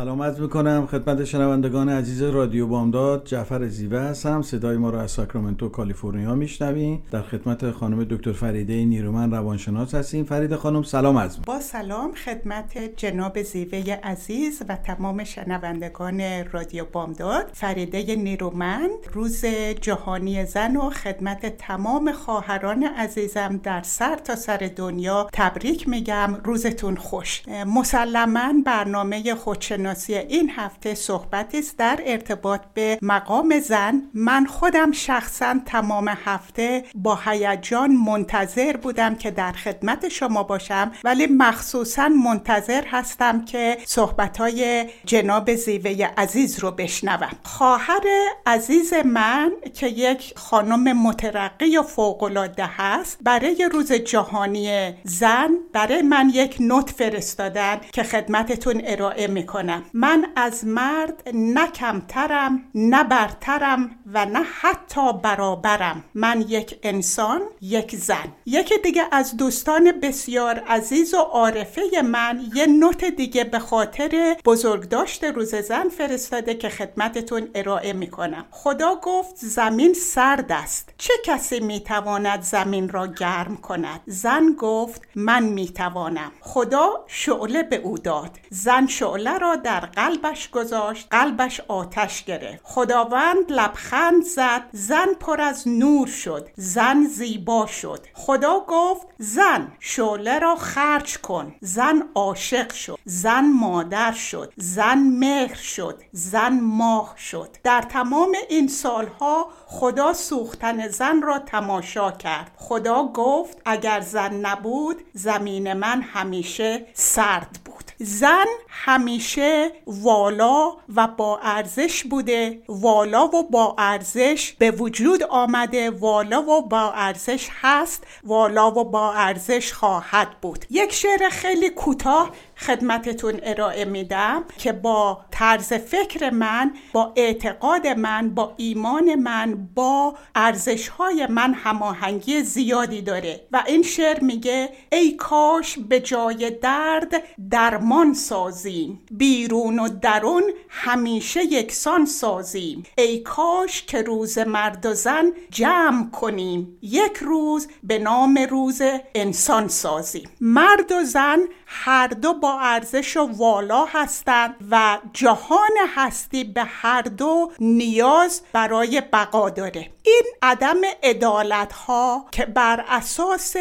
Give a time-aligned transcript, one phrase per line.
[0.00, 0.86] سلام عرض می‌کنم.
[0.86, 4.42] خدمت شنوندگان عزیز رادیو بامداد جعفر زیوه هستم.
[4.42, 10.24] صدای ما را از ساکرامنتو کالیفرنیا میشنویم در خدمت خانم دکتر فریده نیرومن روانشناس هستیم.
[10.24, 16.22] فرید خانم سلام عرض با سلام خدمت جناب زیوه عزیز و تمام شنوندگان
[16.52, 17.50] رادیو بامداد.
[17.52, 19.44] فریده نیرومند روز
[19.80, 26.34] جهانی زن و خدمت تمام خواهران عزیزم در سر تا سر دنیا تبریک میگم.
[26.44, 27.42] روزتون خوش.
[27.66, 34.02] مسلما برنامه خودشناسی این هفته صحبتی است در ارتباط به مقام زن.
[34.14, 41.26] من خودم شخصا تمام هفته با هیجان منتظر بودم که در خدمت شما باشم ولی
[41.26, 47.30] مخصوصا منتظر هستم که صحبت های جناب زیوه عزیز رو بشنوم.
[47.42, 48.02] خواهر
[48.46, 56.30] عزیز من که یک خانم مترقی و فوقالعاده هست برای روز جهانی زن برای من
[56.34, 59.79] یک نوت فرستادن که خدمتتون ارائه می‌کنم.
[59.94, 66.04] من از مرد نه کمترم نه برترم و نه حتی برابرم.
[66.14, 68.32] من یک انسان یک زن.
[68.46, 75.24] یکی دیگه از دوستان بسیار عزیز و عارفه من یه نوت دیگه به خاطر بزرگداشت
[75.24, 78.44] روز زن فرستاده که خدمتتون ارائه می‌کنم.
[78.50, 80.94] خدا گفت زمین سرد است.
[80.98, 86.32] چه کسی می‌تواند زمین را گرم کند؟ زن گفت من می‌توانم.
[86.40, 88.38] خدا شعله به او داد.
[88.50, 92.60] زن شعله را در قلبش گذاشت قلبش آتش گرفت.
[92.64, 98.06] خداوند لبخند زد زن پر از نور شد زن زیبا شد.
[98.14, 101.54] خدا گفت زن شعله را خرج کن.
[101.60, 107.48] زن عاشق شد زن مادر شد زن مهر شد زن ماه شد.
[107.64, 112.50] در تمام این سالها خدا سوختن زن را تماشا کرد.
[112.56, 117.69] خدا گفت اگر زن نبود زمین من همیشه سرد بود.
[118.02, 126.42] زن همیشه والا و با ارزش بوده والا و با ارزش به وجود آمده والا
[126.42, 130.64] و با ارزش هست والا و با ارزش خواهد بود.
[130.70, 132.30] یک شعر خیلی کوتاه
[132.66, 140.14] خدمتتون ارائه میدم که با طرز فکر من با اعتقاد من با ایمان من با
[140.34, 143.40] ارزش های من هماهنگی زیادی داره.
[143.52, 151.44] و این شعر میگه ای کاش به جای درد درمان سازیم بیرون و درون همیشه
[151.44, 152.82] یکسان سازیم.
[152.98, 158.82] ای کاش که روز مرد و زن جمع کنیم یک روز به نام روز
[159.14, 160.28] انسان سازیم.
[160.40, 167.02] مرد و زن هر دو با ارزش و والا هستند و جهان هستی به هر
[167.02, 169.90] دو نیاز برای بقا داره.
[170.10, 173.56] این عدم عدالت ها که بر اساس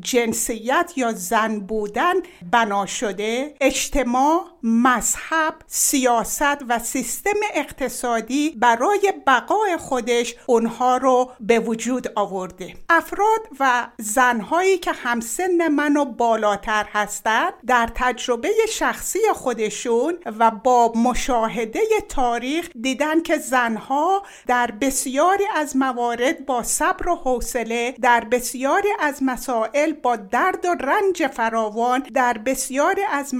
[0.00, 2.14] جنسیت یا زن بودن
[2.52, 12.12] بنا شده اجتماع مذهب سیاست و سیستم اقتصادی برای بقای خودش اونها رو به وجود
[12.16, 12.74] آورده.
[12.88, 20.92] افراد و زنهایی که همسن من و بالاتر هستند در تجربه شخصی خودشون و با
[20.96, 28.88] مشاهده تاریخ دیدن که زنها در بسیاری از موارد با صبر و حوصله در بسیاری
[29.00, 33.34] از مسائل با درد و رنج فراوان در بسیاری از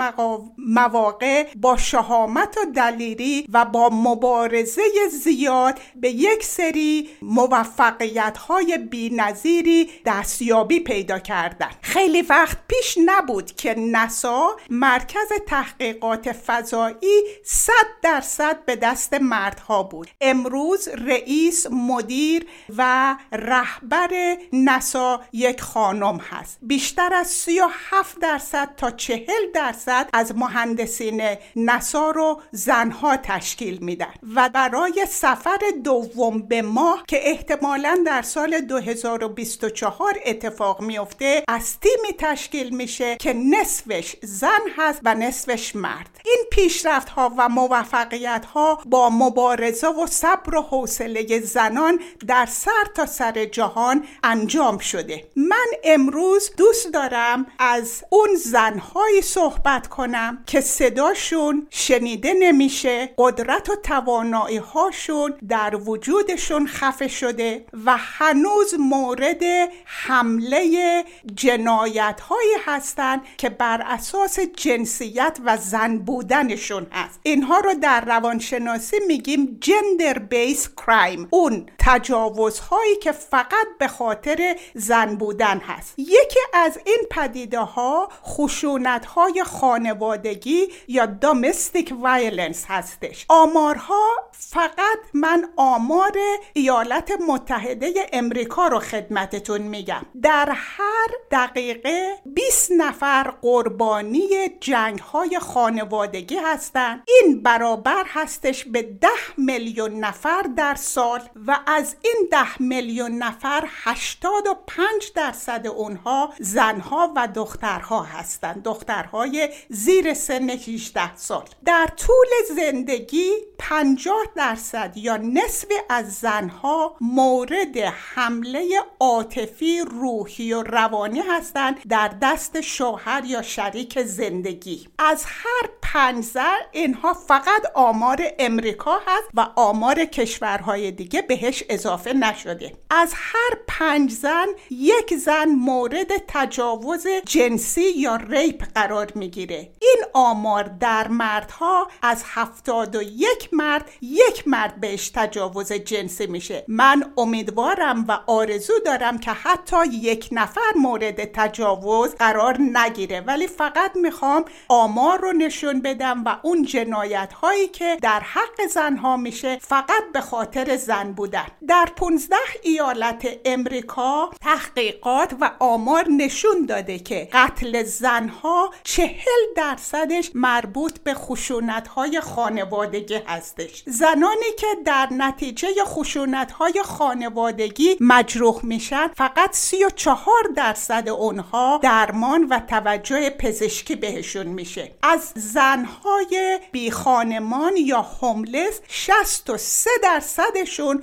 [0.59, 9.11] مواقع با شهامت و دلیری و با مبارزه زیاد به یک سری موفقیت های بی
[9.11, 17.73] نظیری دستیابی پیدا کردن خیلی وقت پیش نبود که نسا مرکز تحقیقات فضایی صد
[18.03, 20.09] درصد به دست مردها بود.
[20.21, 22.30] امروز رئیس مدیر
[22.77, 26.59] و رهبر نسا یک خانم هست.
[26.63, 29.25] بیشتر از 37 درصد تا 40
[29.55, 31.23] درصد از مهندسین
[31.57, 38.61] نسا رو زنها تشکیل میدن و برای سفر دوم به ماه که احتمالا در سال
[38.61, 46.21] 2024 اتفاق میفته از تیمی تشکیل میشه که نصفش زن هست و نصفش مرد.
[46.25, 52.85] این پیشرفت ها و موفقیت ها با مبارزه و صبر و حوصله زنان در سر
[52.95, 55.25] تا سر جهان انجام شده.
[55.37, 63.77] من امروز دوست دارم از اون زنهایی صحبت کنم که صداشون شنیده نمیشه قدرت و
[63.77, 69.43] توانایی هاشون در وجودشون خفه شده و هنوز مورد
[69.85, 71.05] جمله
[71.35, 77.21] جنایت هایی هستند که بر اساس جنسیت و زن بودنشون هست.
[77.23, 81.67] اینها رو در روانشناسی میگیم gender based crime اون
[82.11, 85.95] تجاوزهایی که فقط به خاطر زن بودن هست.
[85.99, 93.27] یکی از این پدیده ها خشونت های خانوادگی یا domestic violence هستش.
[93.29, 96.13] آمارها فقط من آمار
[96.53, 100.07] ایالات متحده امریکا رو خدمتتون میگم.
[100.23, 104.29] در هر دقیقه 20 نفر قربانی
[104.61, 109.09] جنگ های خانوادگی هستند این برابر هستش به 10
[109.39, 117.29] میلیون نفر در سال و از این 10 میلیون نفر 85 درصد اونها زنها و
[117.35, 118.63] دخترها هستند.
[118.63, 121.45] دخترهای زیر سن 18 سال.
[121.65, 127.79] در طول زندگی 50 درصد یا نصف از زنها مورد
[128.15, 134.89] حمله عاطفی روحی و روانی هستند در دست شوهر یا شریک زندگی.
[134.99, 141.90] از هر پنج زن اینها فقط آمار امریکا هست و آمار کشورهای دیگه بهش اضافه
[141.99, 142.73] نشده.
[142.91, 149.57] از هر پنج زن یک زن مورد تجاوز جنسی یا ریپ قرار می‌گیره.
[149.57, 156.65] این آمار در مردها از هفتاد و یک مرد یک مرد بهش تجاوز جنسی میشه.
[156.69, 163.21] من امیدوارم و آرزو دارم که حتی یک نفر مورد تجاوز قرار نگیره.
[163.21, 169.17] ولی فقط می‌خوام آمار رو نشون بدم و اون جنایت هایی که در حق زنها
[169.17, 171.47] میشه فقط به خاطر زن بودن.
[171.69, 180.99] در 15 ایالت امریکا تحقیقات و آمار نشون داده که قتل زنها چهل درصدش مربوط
[180.99, 183.83] به خشونت های خانوادگی هستش.
[183.87, 192.61] زنانی که در نتیجه خشونت های خانوادگی مجروح میشن فقط 34 درصد اونها درمان و
[192.69, 194.95] توجه پزشکی بهشون میشه.
[195.03, 201.03] از زنهای بی خانمان یا هوملس 63 درصدشون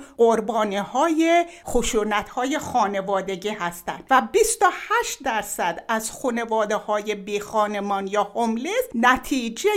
[0.68, 8.22] قربانی های خشونت های خانوادگی هستند و 28 درصد از خانواده های بی خانمان یا
[8.22, 9.70] هوملس نتیجه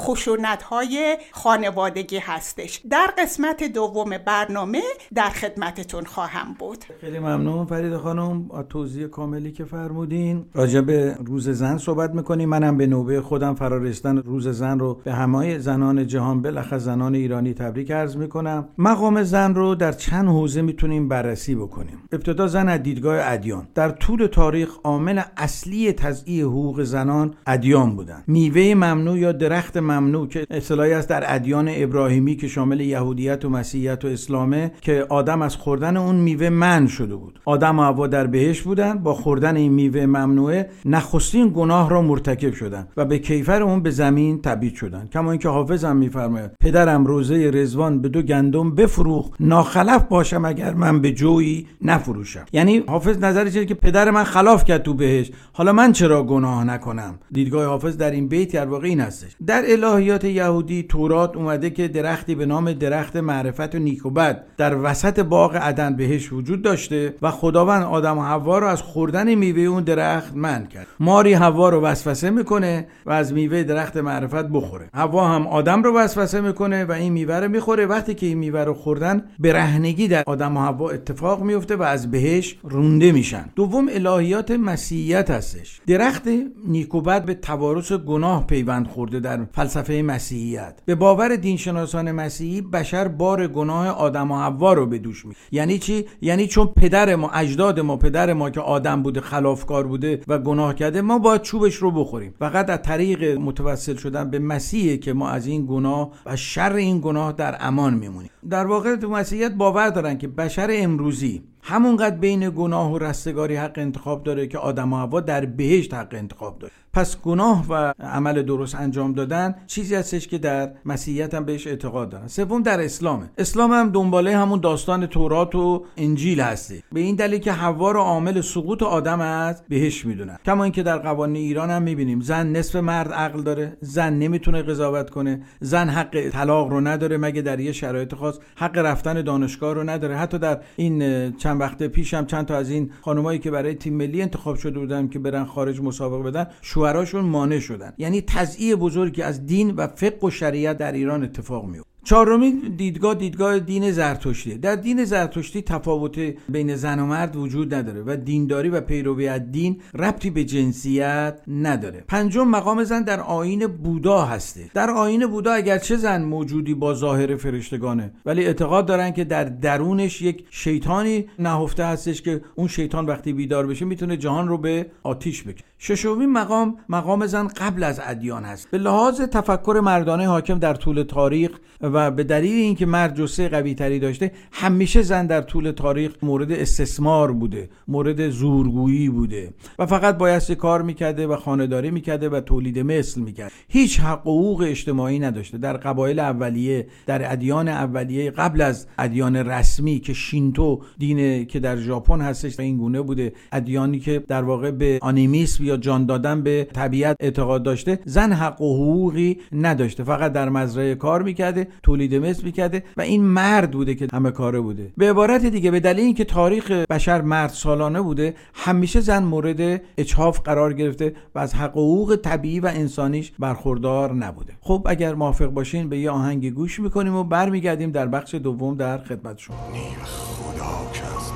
[0.00, 2.80] خشونت های خانوادگی هستش.
[2.90, 4.82] در قسمت دوم برنامه
[5.14, 6.84] در خدمتتون خواهم بود.
[7.00, 8.48] خیلی ممنون فرید خانم.
[8.68, 10.44] توضیح کاملی که فرمودین.
[10.54, 12.48] راجع به روز زن صحبت می‌کنیم.
[12.48, 17.54] منم به نوبه خودم فرارستن روز زن رو به همه زنان جهان بالاخص زنان ایرانی
[17.54, 18.68] تبریک عرض می‌کنم.
[18.78, 21.98] مقام زن رو در چند حوزه می‌تونیم بررسی بکنیم.
[22.12, 23.68] ابتدا زن از دیدگاه ادیان.
[23.74, 30.28] در طول تاریخ عامل اصلی تضییع حقوق زنان ادیان بودن میوه ممنوع یا درخت ممنوع
[30.28, 35.42] که اصطلاحی است در ادیان ابراهیمی که شامل یهودیت و مسیحیت و اسلامه که آدم
[35.42, 37.40] از خوردن اون میوه من شده بود.
[37.44, 42.52] آدم و هوا در بهش بودن با خوردن این میوه ممنوعه نخستین گناه را مرتکب
[42.52, 47.50] شدن و به کیفر اون به زمین تبعید شدن کما اینکه حافظم میفرماید پدرم روزه
[47.54, 52.44] رزوان به دو گندم بفروخ ناخلف باشم اگر من به جویی نفروشم.
[52.52, 55.30] یعنی حافظ نظرش که پدر من خلاف کرد تو بهش.
[55.52, 59.36] حالا من چرا گناه نکنم؟ دیدگاه حافظ در این بیت در واقع این هستش.
[59.46, 64.44] در الهیات یهودی تورات اومده که درختی به نام درخت معرفت و نیک و بد
[64.56, 69.34] در وسط باغ عدن بهش وجود داشته و خداوند آدم و حوا رو از خوردن
[69.34, 70.86] میوه اون درخت من کرد.
[71.00, 74.88] ماری حوا رو وسوسه می‌کنه و از میوه درخت معرفت بخوره.
[74.94, 77.86] حوا هم آدم رو وسوسه می‌کنه و این میوه رو می‌خوره.
[77.86, 82.10] وقتی که این میوه رو خوردن برهنگی در آدم و حوا اتفاق میفته و از
[82.10, 83.44] بهش رونده میشن.
[83.56, 85.80] دوم الهیات مسیحیت هستش.
[85.86, 86.22] درخت
[86.66, 90.80] نیکوبت به توارث گناه پیوند خورده در فلسفه مسیحیت.
[90.84, 95.78] به باور دینشناسان مسیحی بشر بار گناه آدم و حوا رو به دوش می یعنی
[95.78, 100.38] چی؟ یعنی چون پدر ما اجداد ما پدر ما که آدم بوده خلافکار بوده و
[100.38, 102.34] گناه کرده ما باید چوبش رو بخوریم.
[102.38, 107.00] فقط از طریق متوسل شدن به مسیحه که ما از این گناه و شر این
[107.00, 108.30] گناه در امان میمونیم.
[108.50, 113.72] در واقع تو مسیحیت باور دارن که بشر امروزی همونقدر بین گناه و رستگاری حق
[113.76, 116.72] انتخاب داره که آدم و هوا در بهشت حق انتخاب داره.
[116.94, 122.08] پس گناه و عمل درست انجام دادن چیزی هستش که در مسیحیت هم بهش اعتقاد
[122.08, 122.26] دارن.
[122.26, 123.30] سوم در اسلامه.
[123.38, 126.82] اسلام هم دنباله همون داستان تورات و انجیل هستی.
[126.92, 130.38] به این دلیل که حوا رو عامل سقوط آدم از بهش می‌دونن.
[130.44, 135.10] کما اینکه در قوانین ایران هم می‌بینیم زن نصف مرد عقل داره زن نمی‌تونه قضاوت
[135.10, 139.90] کنه زن حق طلاق رو نداره مگه در یه شرایط خاص حق رفتن دانشگاه رو
[139.90, 140.16] نداره.
[140.16, 143.94] حتی در این چند وقت پیش هم چند تا از این خانمایی که برای تیم
[143.94, 147.92] ملی انتخاب شده بودن که برن خارج مسابقه بدن شوهراشون مانع شدن.
[147.98, 153.14] یعنی تضییع بزرگی از دین و فقه و شریعت در ایران اتفاق میفته چهارمین دیدگاه
[153.14, 154.58] دیدگاه دین زرتشتیه.
[154.58, 156.18] در دین زرتشتی تفاوت
[156.48, 161.40] بین زن و مرد وجود نداره و دینداری و پیروی از دین ربطی به جنسیت
[161.48, 162.04] نداره.
[162.08, 164.70] پنجم مقام زن در آین بودا هسته.
[164.74, 170.22] در آین بودا اگرچه زن موجودی با ظاهر فرشتگانه ولی اعتقاد دارن که در درونش
[170.22, 175.42] یک شیطانی نهفته هستش که اون شیطان وقتی بیدار بشه می‌تونه جهان رو به آتیش
[175.42, 175.64] بکشه.
[175.78, 178.70] ششمین مقام مقام زن قبل از ادیان هست.
[178.70, 181.50] به لحاظ تفکر مردانه حاکم در طول تاریخ
[181.94, 186.52] و به دلیل اینکه مرد جسه قوی تری داشته همیشه زن در طول تاریخ مورد
[186.52, 192.78] استثمار بوده مورد زورگویی بوده و فقط بایستی کار می‌کرده و خانداری می‌کرده و تولید
[192.78, 193.52] مثل می‌کرد.
[193.68, 195.58] هیچ حقوق اجتماعی نداشته.
[195.58, 201.76] در قبایل اولیه در ادیان اولیه قبل از ادیان رسمی که شینتو دینه که در
[201.76, 206.66] ژاپن هستش این گونه بوده ادیانی که در واقع به آنیمیسم یا جان دادن به
[206.72, 210.04] طبیعت اعتقاد داشته زن حق و حقوقی نداشته.
[210.04, 211.68] فقط در مزرعه کار می‌کرده.
[211.82, 214.92] تولید مثل می‌کرده و این مرد بوده که همه کاره بوده.
[214.96, 220.40] به عبارت دیگه به دلیل اینکه تاریخ بشر مرد سالانه بوده همیشه زن مورد اچاف
[220.40, 224.52] قرار گرفته و از حقوق طبیعی و انسانیش برخوردار نبوده.
[224.60, 228.98] خب اگر موافق باشین به یه آهنگ گوش می‌کنیم و برمیگردیم در بخش دوم در
[228.98, 229.56] خدمت شما.
[230.04, 231.32] خدا که از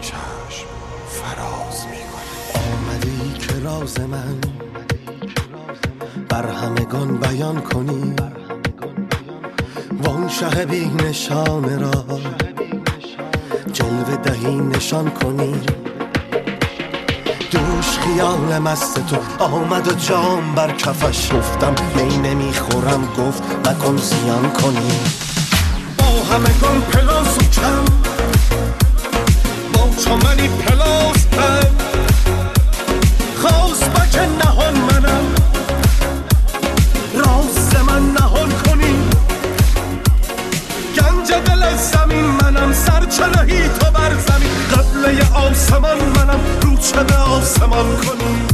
[0.00, 0.66] چشم
[1.08, 4.34] فراز می‌کنه که راز من.
[6.28, 8.14] بر همگان بیان کنی.
[10.06, 12.04] وان شه بی نشانه را.
[13.72, 15.54] جلوه دهی نشان کنی.
[17.50, 19.44] دوش خیال مست تو.
[19.44, 23.08] آمد و جام بر کفش گفتم می نمی‌خورم.
[23.18, 25.00] گفت نکن زیان کنی.
[25.98, 27.84] با همگان پلاس و کم.
[29.72, 31.75] با چمنی پلاس هم
[45.66, 48.46] آسمان منم رو به آسمان کنی.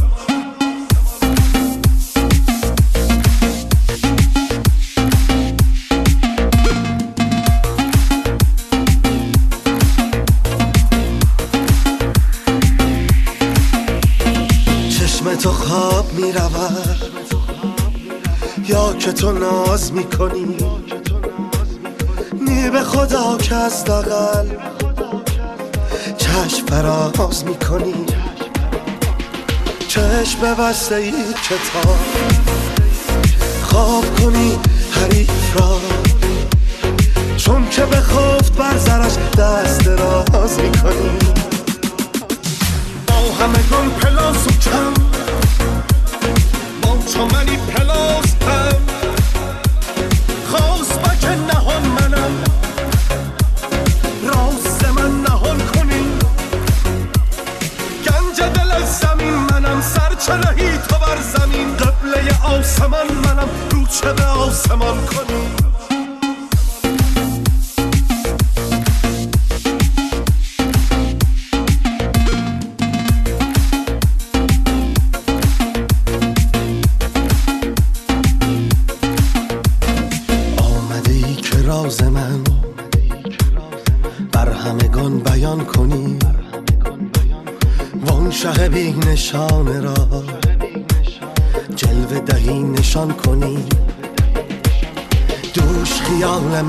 [15.41, 16.97] تو خواب می رود
[18.67, 20.57] یا که تو ناز می کنی
[22.41, 24.62] نی به خدا که از دقل
[26.33, 28.05] چشم فراز می کنی
[29.87, 31.11] چشم بسته ای
[31.43, 31.97] کتاب.
[33.63, 34.59] خواب کنی
[34.91, 35.79] حریف را.
[37.37, 41.09] چون که به خفت بر زرش دست راز می کنی
[43.07, 45.12] با همگان پلاس و کم.
[64.01, 65.62] رو به آسمان کنی؟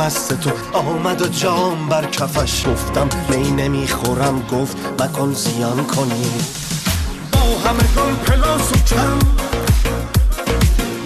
[0.05, 0.51] مست تو.
[0.79, 4.43] آمد و جام بر کفش گفتم می نمی‌خورم.
[4.53, 6.31] گفت مکن زیان کنی.
[7.33, 9.19] با همگان پلاس و کم.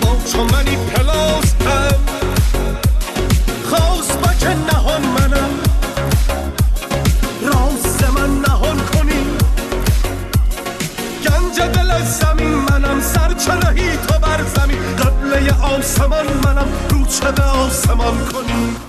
[0.01, 1.95] با چمنی پلاس هم
[3.71, 5.51] خواست بک نهان منم.
[7.43, 9.25] راز من نهان کنی.
[11.25, 13.01] گنج دل زمین منم.
[13.01, 14.83] سرچنهی تو بر زمین.
[14.97, 16.69] قبله آسمان منم.
[17.23, 18.88] رو به آسمان کنی؟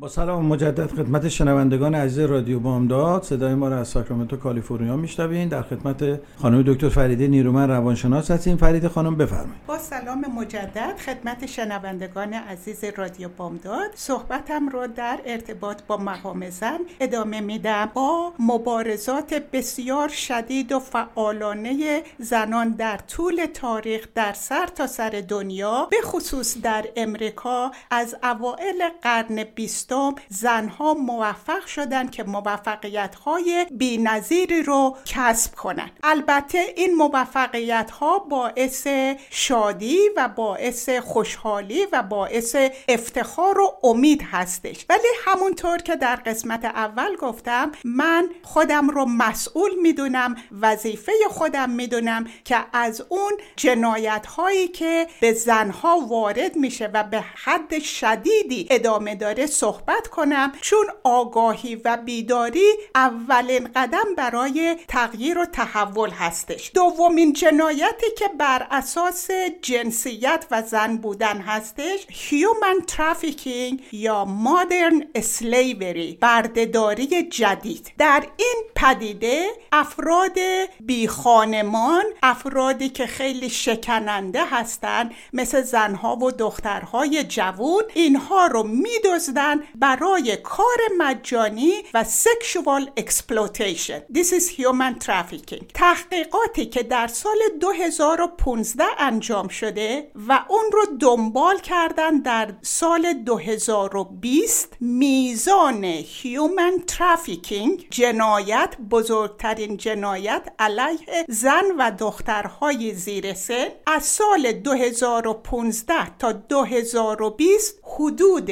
[0.00, 3.22] با سلام مجدد خدمت شنوندگان عزیز رادیو بامداد.
[3.22, 5.48] صدای ما را از ساکرامنتو کالیفرنیا میشنوین.
[5.48, 8.56] در خدمت خانم دکتر فریده نیرومن روانشناس هستیم.
[8.56, 9.66] فریده خانم بفرمایید.
[9.66, 13.90] با سلام مجدد خدمت شنوندگان عزیز رادیو بامداد.
[13.94, 17.90] صحبتم را در ارتباط با مقام زن ادامه میدم.
[17.94, 25.88] با مبارزات بسیار شدید و فعالانه زنان در طول تاریخ در سر تا سر دنیا
[25.90, 29.44] به خصوص در امریکا از اوائل قرن
[29.88, 35.90] بیست زنها موفق شدن که موفقیت های بی نظیری رو کسب کنند.
[36.02, 38.86] البته این موفقیت ها باعث
[39.30, 42.56] شادی و باعث خوشحالی و باعث
[42.88, 49.70] افتخار و امید هستش ولی همونطور که در قسمت اول گفتم من خودم رو مسئول
[49.82, 57.04] می‌دونم وظیفه خودم می‌دونم که از اون جنایت هایی که به زنها وارد میشه و
[57.04, 59.77] به حد شدیدی ادامه داره صحبت
[60.12, 66.70] کنم چون آگاهی و بیداری اولین قدم برای تغییر و تحول هستش.
[66.74, 69.30] دومین جنایتی که بر اساس
[69.62, 77.92] جنسیت و زن بودن هستش human trafficking یا modern slavery برده‌داری جدید.
[77.98, 80.38] در این پدیده افراد
[80.80, 89.60] بی خانمان افرادی که خیلی شکننده هستند مثل زنها و دخترهای جوون اینها رو میدزدن
[89.74, 95.64] برای کار مجانی و sexual exploitation This is human trafficking.
[95.74, 104.76] تحقیقاتی که در سال 2015 انجام شده و اون رو دنبال کردن در سال 2020
[104.80, 116.16] میزان human trafficking جنایت بزرگترین جنایت علیه زن و دخترهای زیر سن از سال 2015
[116.18, 118.50] تا 2020 حدود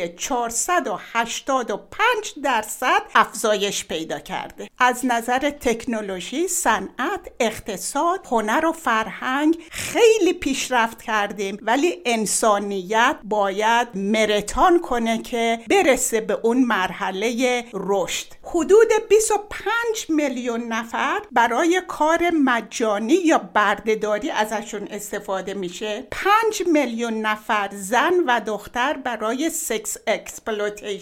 [1.12, 4.68] 485 درصد افزایش پیدا کرده.
[4.78, 14.80] از نظر تکنولوژی صنعت اقتصاد هنر و فرهنگ خیلی پیشرفت کردیم ولی انسانیت باید ماراتن
[14.80, 18.26] کنه که برسه به اون مرحله رشد.
[18.42, 19.66] حدود 25
[20.08, 26.06] میلیون نفر برای کار مجانی یا برده‌داری ازشون استفاده میشه.
[26.10, 30.95] 5 میلیون نفر زن و دختر برای sex exploitation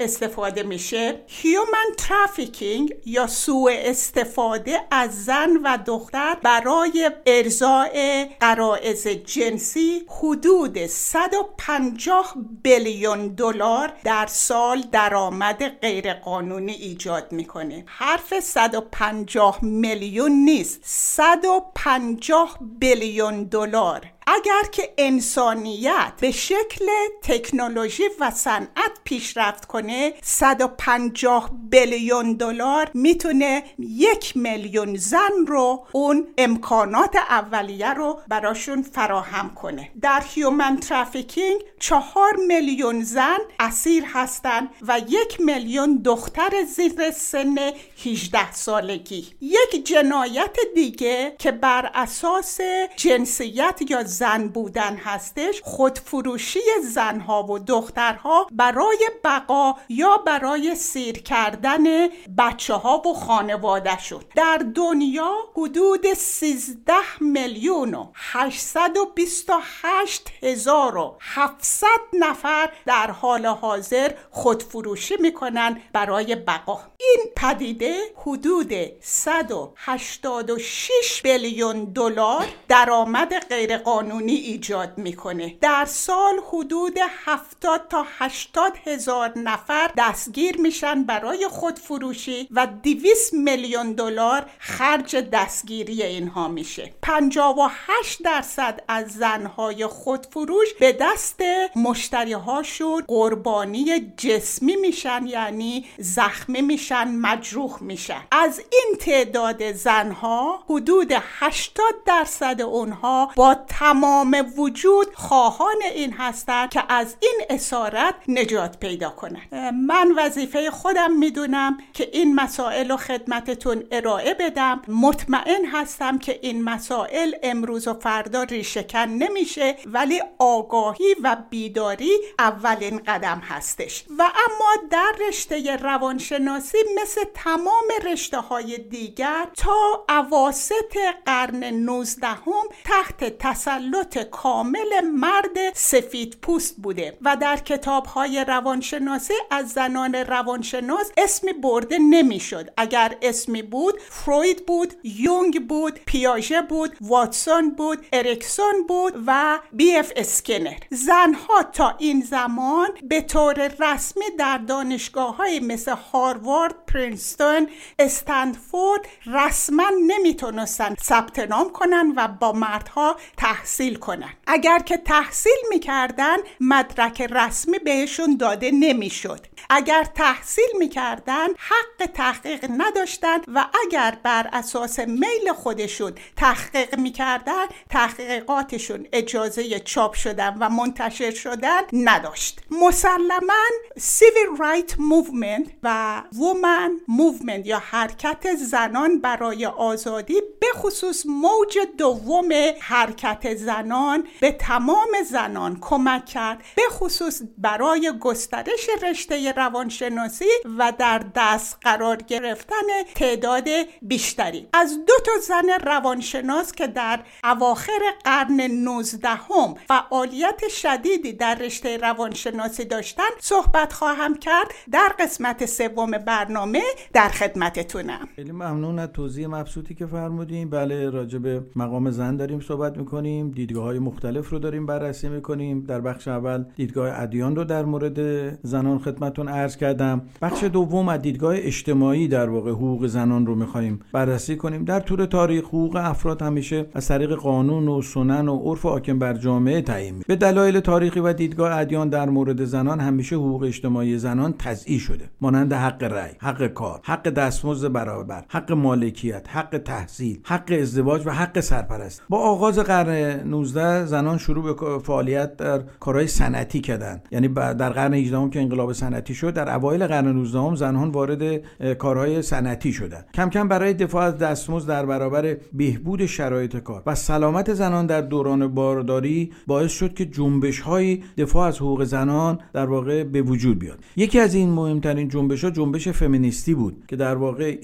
[0.00, 1.20] استفاده میشه.
[1.26, 12.34] human trafficking یا سوء استفاده از زن و دختر برای ارضای غرایز جنسی حدود 150
[12.62, 17.84] بیلیون دلار در سال درآمد غیرقانونی ایجاد می‌کنه.
[17.86, 20.80] حرف 150 میلیون نیست.
[20.84, 24.00] 150 بیلیون دلار.
[24.30, 26.86] اگر که انسانیت به شکل
[27.22, 37.16] تکنولوژی و صنعت پیشرفت کنه 150 بیلیون دلار می‌تونه یک میلیون زن رو اون امکانات
[37.16, 39.90] اولیه رو براشون فراهم کنه.
[40.00, 47.56] در human trafficking چهار میلیون زن اسیر هستن و یک میلیون دختر زیر سن
[48.04, 49.26] 18 سالگی.
[49.40, 52.60] یک جنایت دیگه که بر اساس
[52.96, 62.08] جنسیت یا زن بودن هستش خودفروشی زنها و دخترها برای بقا یا برای سیر کردن
[62.38, 64.24] بچه ها و خانواده شد.
[64.36, 75.14] در دنیا حدود 13 میلیون و 828 هزار و 700 نفر در حال حاضر خودفروشی
[75.20, 76.80] می‌کنن برای بقا.
[77.00, 85.56] این پدیده حدود 186 بیلیون دلار درآمد غیرقانونی قانونی ایجاد می‌کنه.
[85.60, 93.92] در سال حدود 70 تا 80 هزار نفر دستگیر میشن برای خودفروشی و 200 میلیون
[93.92, 94.46] دلار
[94.78, 96.92] خرج دستگیری اینها میشه.
[97.02, 101.40] 58 درصد از زنهای خودفروش به دست
[101.76, 108.20] مشتری هاشون قربانی جسمی میشن یعنی زخمی میشن مجروح میشن.
[108.30, 116.82] از این تعداد زنها حدود 80 درصد اونها با تمام وجود خواهان این هستند که
[116.88, 119.54] از این اسارت نجات پیدا کنند.
[119.88, 124.67] من وظیفه خودم می‌دونم که این مسائل رو خدمتتون ارائه بدم.
[124.88, 132.98] مطمئن هستم که این مسائل امروز و فردا ریشهکن نمیشه ولی آگاهی و بیداری اولین
[132.98, 134.04] قدم هستش.
[134.18, 142.68] و اما در رشته روانشناسی مثل تمام رشته های دیگر تا اواسط قرن 19 هم
[142.84, 151.12] تحت تسلط کامل مرد سفید پوست بوده و در کتاب های روانشناسی از زنان روانشناس
[151.16, 152.68] اسمی برده نمی‌شد.
[152.76, 159.96] اگر اسمی بود فروید بود یونگ بود پیاژه بود واتسون بود اریکسون بود و بی
[159.96, 160.76] اف اسکنر.
[160.90, 167.68] زنها تا این زمان به طور رسمی در دانشگاه های مثل هاروارد پرینستون
[167.98, 174.30] استنفورد رسما نمی‌تونستن ثبت نام کنن و با مردها تحصیل کنن.
[174.46, 179.46] اگر که تحصیل می‌کردن مدرک رسمی بهشون داده نمی‌شد.
[179.70, 189.06] اگر تحصیل می‌کردن حق تحقیق نداشتن و اگر بر اساس میل خودشون تحقیق می‌کردن تحقیقاتشون
[189.12, 192.60] اجازه چاپ شدن و منتشر شدن نداشت.
[192.70, 193.54] مسلما
[193.98, 202.48] Civil Right Movement و Women Movement یا حرکت زنان برای آزادی به خصوص موج دوم
[202.80, 210.44] حرکت زنان به تمام زنان کمک کرد به خصوص برای گسترش رشته روانشناسی
[210.78, 213.64] و در دست قرار گرفتن تعداد
[214.02, 214.68] بیشتری.
[214.72, 221.96] از دو تا زن روانشناس که در اواخر قرن 19 هم فعالیت شدیدی در رشته
[221.96, 228.28] روانشناسی داشتن صحبت خواهم کرد در قسمت سوم برنامه در خدمتتونم.
[228.36, 233.50] خیلی ممنون از توضیح مبسوطی که فرمودیم بله راجع به مقام زن داریم صحبت می‌کنیم.
[233.50, 235.80] دیدگاه های مختلف رو داریم بررسی می‌کنیم.
[235.80, 238.18] در بخش اول دیدگاه ادیان رو در مورد
[238.66, 244.00] زنان خدمتون عرض کردم بخش دوم از دیدگاه اجتماعی در واقع حقوق زنان رو می‌خوایم
[244.12, 244.84] بررسی کنیم.
[244.84, 249.34] در طول تاریخ حقوق افراد همیشه از طریق قانون و سنن و عرف حاکم بر
[249.34, 254.54] جامعه تعیین به دلایل تاریخی و دیدگاه ادیان در مورد زنان همیشه حقوق اجتماعی زنان
[254.58, 255.24] تضییع شده.
[255.40, 261.30] مانند حق رأی حق کار حق دستمزد برابر حق مالکیت حق تحصیل حق ازدواج و
[261.30, 262.22] حق سرپرست.
[262.28, 267.28] با آغاز قرن 19 زنان شروع به فعالیت در کارهای صنعتی کردند.
[267.30, 271.60] یعنی در قرن 18 که انقلاب صنعتی شد در اوایل قرن 19 زنان وارد
[271.98, 277.02] کارهای صنعتی شدند کم کم برای دفاع از دستمزد در برابر بهبود شرایط کار.
[277.06, 282.58] و سلامت زنان در دوران بارداری باعث شد که جنبش های دفاع از حقوق زنان
[282.72, 283.98] در واقع به وجود بیاد.
[284.16, 287.78] یکی از این مهمترین جنبش ها جنبش فمینیستی بود که در واقع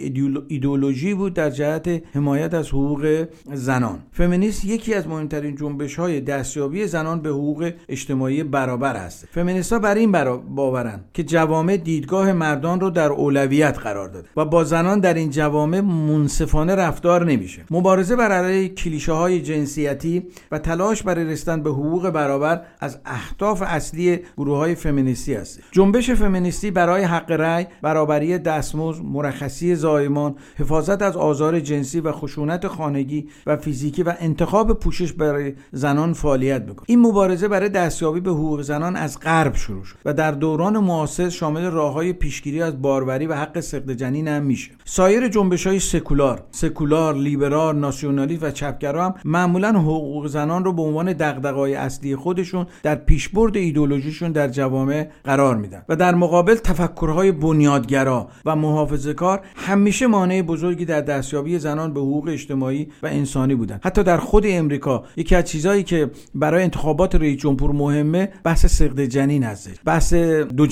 [0.49, 3.99] ایدولوژی بود در جهت حمایت از حقوق زنان.
[4.13, 9.27] فمینیست یکی از مهمترین جنبش های دستیابی زنان به حقوق اجتماعی برابر است.
[9.31, 10.13] فمینیست ها بر این
[10.55, 15.31] باورن که جوامع دیدگاه مردان رو در اولویت قرار داده و با زنان در این
[15.31, 17.65] جوامع منصفانه رفتار نمیشه.
[17.71, 23.63] مبارزه بر علیه کلیشه های جنسیتی و تلاش برای رسیدن به حقوق برابر از اهداف
[23.67, 25.61] اصلی گروه های فمینیستی است.
[25.73, 32.67] جنبش فمینیستی برای حق رأی برابری دستمزد مرخصی زایمان حفاظت از آزار جنسی و خشونت
[32.67, 38.31] خانگی و فیزیکی و انتخاب پوشش برای زنان فعالیت می‌کنه این مبارزه برای دستیابی به
[38.31, 43.27] حقوق زنان از غرب شروع شد و در دوران معاصر شامل راههای پیشگیری از باروری
[43.27, 44.71] و حق سقط جنین هم میشه.
[44.85, 50.83] سایر جنبش های سکولار سکولار لیبرال ناسیونالیست و چپگرا هم معمولا حقوق زنان رو به
[50.83, 57.33] عنوان دغدغه‌های اصلی خودشون در پیشبرد ایدولوژیشون در جوامع قرار میدن و در مقابل تفکرهای
[57.33, 63.55] بنیادگرا و محافظه کار همیشه مانع بزرگی در دستیابی زنان به حقوق اجتماعی و انسانی
[63.55, 63.81] بودن.
[63.83, 69.01] حتی در خود امریکا یکی از چیزهایی که برای انتخابات رئیس جمهور مهمه بحث سقط
[69.01, 70.67] جنین هستش بحث دو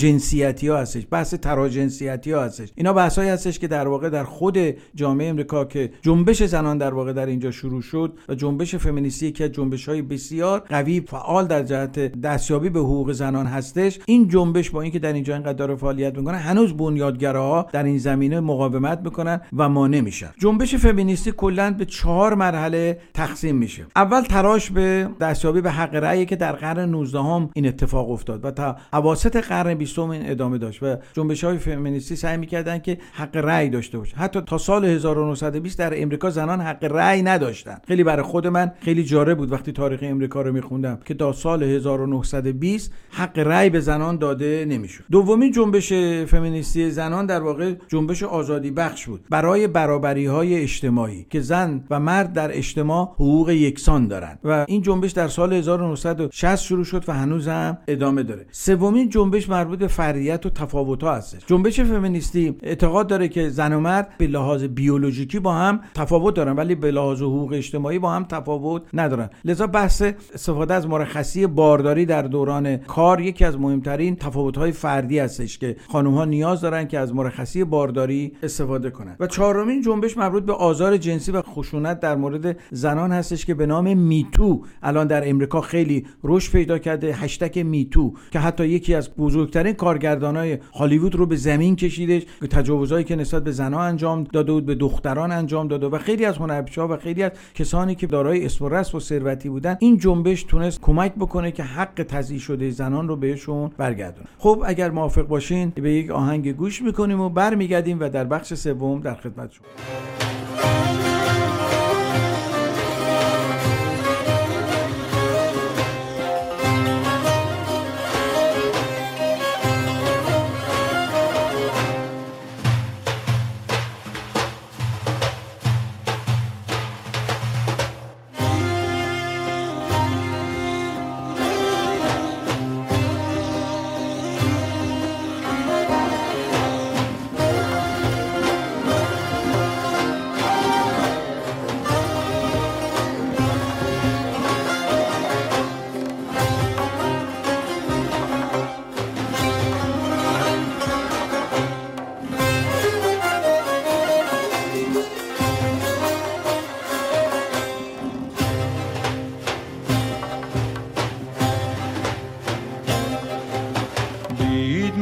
[0.53, 2.69] جنسیتی ها هستش بحث تراجنسیتی ها هستش.
[2.75, 4.59] اینا بحثایی هستش که در واقع در خود
[4.95, 9.49] جامعه امریکا که جنبش زنان در واقع در اینجا شروع شد و جنبش فمینیستی که
[9.49, 14.83] جنبش های بسیار قوی فعال در جهت دستیابی به حقوق زنان هستش این جنبش با
[14.83, 19.69] اینکه در اینجا اینقدر داره فعالیت می‌کنه هنوز بنیادگراها در این زمینه مقاومت می‌کنن و
[19.69, 20.31] مانع میشن.
[20.39, 23.87] جنبش فمینیستی کلا به چهار مرحله تقسیم میشه.
[23.97, 28.45] اول تراش به دستیابی به حق رأی که در قرن 19 هم این اتفاق افتاد
[28.45, 32.99] و تا اواسط قرن 20 این ادامه داشت و جنبش های فمینیستی سعی می‌کردن که
[33.13, 34.17] حق رأی داشته باشه.
[34.17, 37.79] حتی تا سال 1920 در امریکا زنان حق رأی نداشتن.
[37.89, 41.63] خیلی برای خود من خیلی جالب بود وقتی تاریخ امریکا رو میخوندم که تا سال
[41.63, 45.05] 1920 حق رأی به زنان داده نمی‌شد.
[45.11, 45.93] دومین جنبش
[46.27, 49.25] فمینیستی زنان در واقع جنبش آزادی بخش بود.
[49.31, 54.83] برای برابری های اجتماعی که زن و مرد در اجتماع حقوق یکسان دارند و این
[54.83, 58.47] جنبش در سال 1960 شروع شد و هنوز هم ادامه داره.
[58.51, 59.89] سومین جنبش مربوط به
[60.23, 61.47] فردیت و تفاوت ها هستش.
[61.47, 66.53] جنبش فمینیستی اعتقاد داره که زن و مرد به لحاظ بیولوژیکی با هم تفاوت دارن
[66.53, 69.31] ولی به لحاظ حقوق اجتماعی با هم تفاوت ندارن.
[69.45, 70.03] لذا بحث
[70.35, 75.77] استفاده از مرخصی بارداری در دوران کار یکی از مهمترین تفاوت های فردی هستش که
[75.89, 80.53] خانم ها نیاز دارن که از مرخصی بارداری استفاده کنند و چهارمین جنبش مربوط به
[80.53, 85.61] آزار جنسی و خشونت در مورد زنان هستش که به نام میتو الان در امریکا
[85.61, 89.73] خیلی رشد پیدا کرده هشتگ میتو که حتی یکی از بزرگترین
[90.21, 94.75] های هالیوود رو به زمین کشیدش تجاوزهایی که نسبت به زنان انجام داده بود به
[94.75, 98.69] دختران انجام داده و خیلی از هنرپیشه‌ها و خیلی از کسانی که دارای اسم و
[98.69, 103.17] رسم و ثروتی بودن این جنبش تونست کمک بکنه که حق تضییع شده زنان رو
[103.17, 104.27] بهشون برگردونه.
[104.39, 109.01] خب اگر موافق باشین به یک آهنگ گوش می‌کنیم و برمیگردیم و در بخش سوم
[109.01, 109.67] در خدمت شما.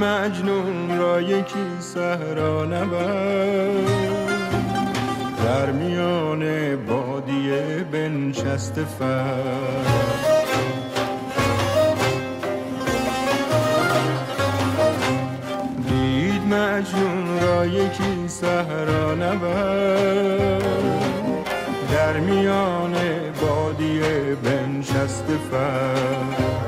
[0.00, 4.10] مجنون را یکی صحرا نبرد
[5.44, 9.86] در میان بادیه بنشست فرد
[15.88, 20.64] دید مجنون را یکی صحرا نبرد
[21.92, 22.94] در میان
[23.40, 26.59] بادیه بنشست فرد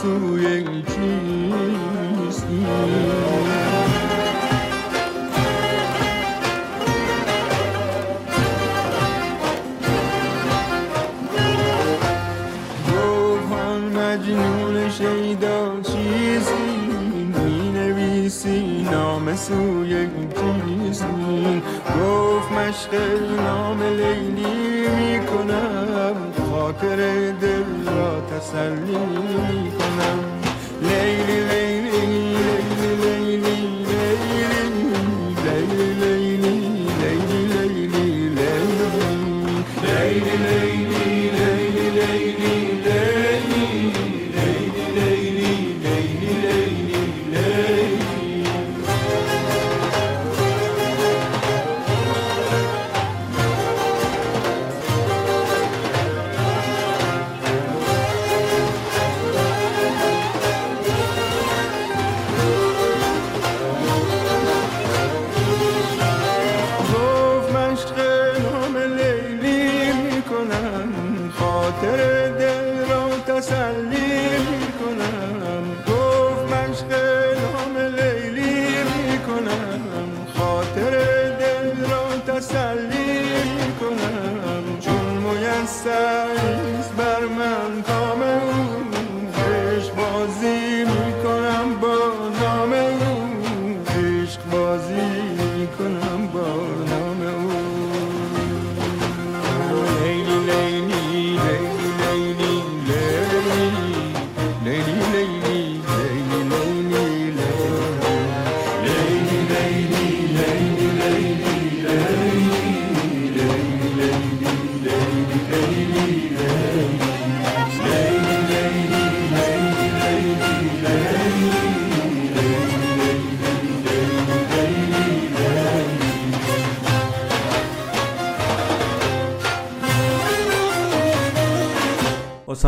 [0.00, 0.29] su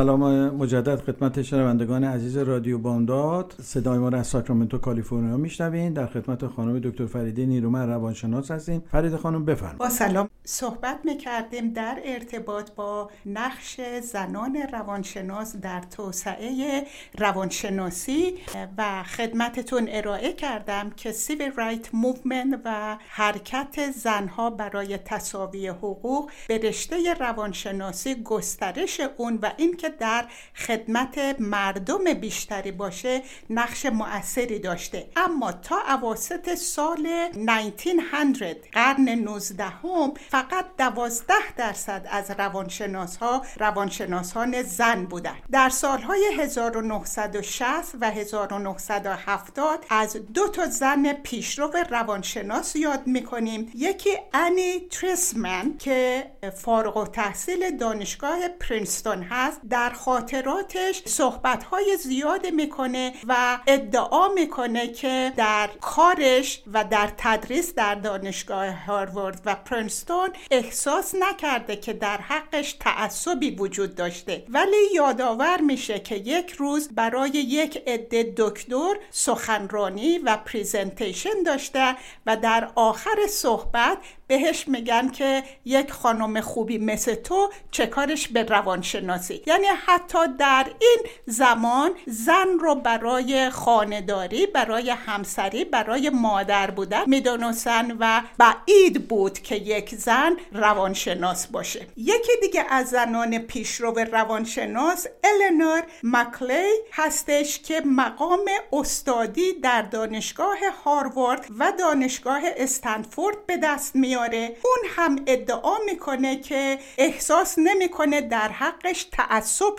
[0.03, 3.55] سلام مجدد خدمت شنوندگان عزیز رادیو بامداد.
[3.63, 5.93] صدای ما را از ساکرامنتو کالیفرنیا میشنوین.
[5.93, 8.83] در خدمت خانم دکتر فریده نیرومند روانشناس هستیم.
[8.93, 9.79] فریده خانم بفرمایید.
[9.79, 10.29] با سلام.
[10.53, 16.87] صحبت می‌کردیم در ارتباط با نقش زنان روانشناس در توسعه
[17.19, 18.39] روانشناسی
[18.79, 26.59] و خدمتتون ارائه کردم که Civil Right Movement و حرکت زنها برای تساوی حقوق به
[26.59, 35.09] رشته روانشناسی گسترش اون و اینکه در خدمت مردم بیشتری باشه نقش مؤثری داشته.
[35.17, 40.15] اما تا اواسط سال 1900 قرن 19 هم
[40.51, 45.43] فقط 12 درصد از روانشناس ها روانشناسان زن بودند.
[45.51, 47.67] در سالهای 1960
[48.01, 53.73] و 1970 از دو تا زن پیشرو روانشناس یاد می‌کنیم.
[53.75, 59.61] یکی انی تریسمن که فارغ و تحصیل دانشگاه پرینستون هست.
[59.71, 67.95] در خاطراتش صحبتهای زیاد می‌کنه و ادعا می‌کنه که در کارش و در تدریس در
[67.95, 74.45] دانشگاه هاروارد و پرینستون احساس نکرده که در حقش تعصبی وجود داشته.
[74.49, 82.37] ولی یادآور میشه که یک روز برای یک عده دکتر سخنرانی و پریزنتیشن داشته و
[82.37, 83.99] در آخر صحبت
[84.33, 89.43] بهش میگن که یک خانم خوبی مثل تو چه کارش به روانشناسی.
[89.47, 97.97] یعنی حتی در این زمان زن رو برای خانداری برای همسری برای مادر بودن می‌دونستن
[98.01, 101.87] و بعید بود که یک زن روانشناس باشه.
[101.97, 111.47] یکی دیگه از زنان پیشرو روانشناس النور مکلی هستش که مقام استادی در دانشگاه هاروارد
[111.59, 119.05] و دانشگاه استنفورد به دست میاره اون هم ادعا می‌کنه که احساس نمی‌کنه در حقش
[119.13, 119.75] تعصب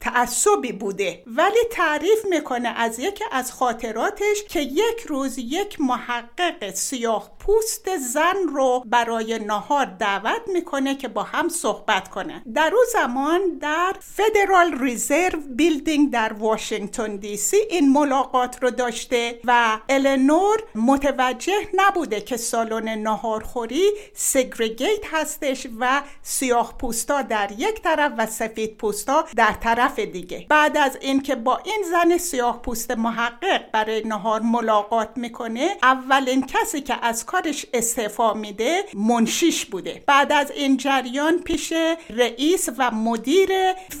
[0.00, 1.22] تعصبی بوده.
[1.26, 8.48] ولی تعریف می‌کنه از یکی از خاطراتش که یک روز یک محقق سیاه پوست زن
[8.54, 12.42] رو برای نهار دعوت می‌کنه که با هم صحبت کنه.
[12.54, 19.40] در اون زمان در فدرال ریزرو بیلدینگ در واشنگتن دی سی این ملاقات رو داشته
[19.44, 23.82] و النور متوجه نبوده که سالن ناهارخوری
[24.14, 30.46] segregate هستش و سیاه پوستا در یک طرف و سفید پوستا در طرف دیگه.
[30.48, 36.80] بعد از اینکه با این زن سیاه پوست محقق برای نهار ملاقات می‌کنه اولین کسی
[36.80, 40.02] که از کارش استعفا میده منشیش بوده.
[40.06, 41.72] بعد از این جریان پیش
[42.10, 43.48] رئیس و مدیر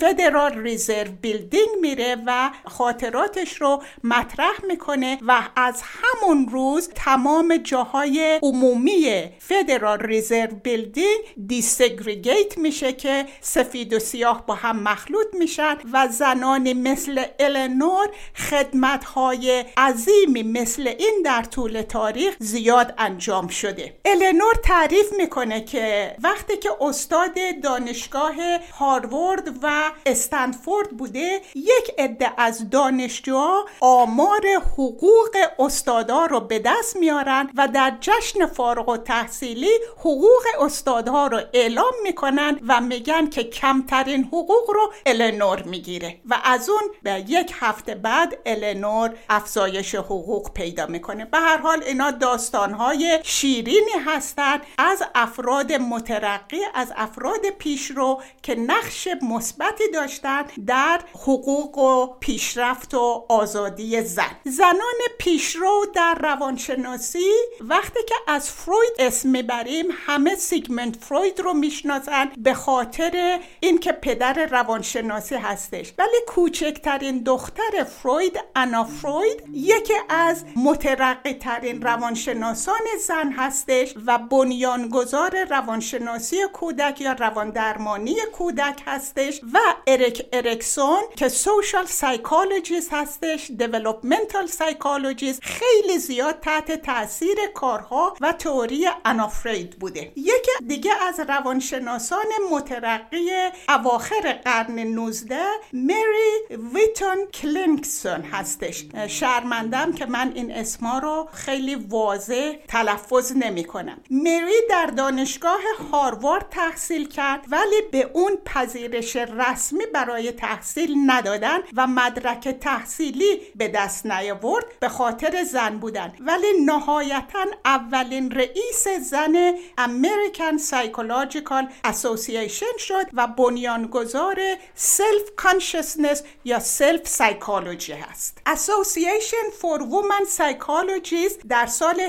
[0.00, 8.38] Federal Reserve Building میره و خاطراتش رو مطرح می‌کنه و از همون روز تمام جاهای
[8.42, 16.08] عمومی Federal Reserve Building دیسگریگیت میشه که سفید و سیاه با هم مخلوط میشن و
[16.08, 18.08] زنانی مثل النور
[18.50, 23.17] خدمت های عظیمی مثل این در طول تاریخ زیاد انجام
[23.48, 23.94] شده.
[24.04, 28.34] النور تعریف می‌کنه که وقتی که استاد دانشگاه
[28.78, 37.50] هاروارد و استنفورد بوده یک عده از دانشجوها آمار حقوق استادا رو به دست میارن
[37.56, 44.24] و در جشن فارغ و تحصیلی حقوق استادها رو اعلام می‌کنن و میگن که کمترین
[44.24, 50.86] حقوق رو النور می‌گیره و از اون به یک هفته بعد النور افزایش حقوق پیدا
[50.86, 51.24] می‌کنه.
[51.24, 59.08] به هر حال اینا داستانهای شیرینی هستند از افراد مترقی از افراد پیشرو که نقش
[59.22, 64.36] مثبتی داشتن در حقوق و پیشرفت و آزادی زن.
[64.44, 72.30] زنان پیشرو در روانشناسی وقتی که از فروید اسم می‌بریم همه سیگموند فروید رو می‌شناسن
[72.36, 75.92] به خاطر اینکه پدر روانشناسی هستش.
[75.98, 85.44] ولی کوچکترین دختر فروید آنا فروید یکی از مترقی ترین روانشناسان زن هستش و بنیانگذار
[85.44, 95.40] روانشناسی کودک یا رواندرمانی کودک هستش و اریک اریکسون که social psychologist هستش developmental psychologist
[95.42, 100.12] خیلی زیاد تحت تاثیر کارها و تئوری آنا فروید بوده.
[100.16, 103.30] یکی دیگه از روانشناسان مترقی
[103.68, 105.38] اواخر قرن 19
[105.72, 108.84] مری ویتون کلینکسون هستش.
[109.08, 112.52] شرمندم که من این اسما رو خیلی واضح
[112.88, 115.60] تلفظ نمی کنم مری در دانشگاه
[115.92, 123.68] هاروارد تحصیل کرد ولی به اون پذیرش رسمی برای تحصیل ندادن و مدرک تحصیلی به
[123.68, 126.12] دست نیاورد به خاطر زن بودن.
[126.20, 134.36] ولی نهایتا اولین رئیس زن American Psychological Association شد و بنیانگذار
[134.74, 138.38] self consciousness یا self psychology هست.
[138.48, 142.00] Association for Women Psychologists در سال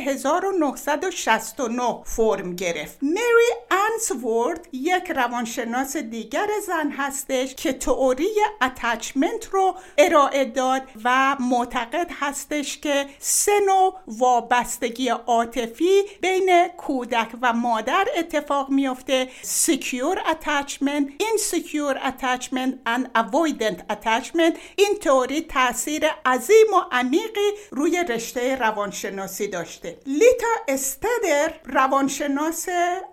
[0.76, 2.98] 1969 فرم گرفت.
[3.02, 8.30] مری اینسورث یک روانشناس دیگر زن هستش که تئوری
[8.62, 17.54] attachment رو ارائه داد و معتقد هستش که سه نوع وابستگی عاطفی بین کودک و
[17.54, 24.58] مادر اتفاق میفته secure attachment insecure attachment and avoidant attachment.
[24.76, 29.98] این تئوری تاثیر عظیم و عمیقی روی رشته روانشناسی داشته.
[30.06, 32.66] لیتا استدر روانشناس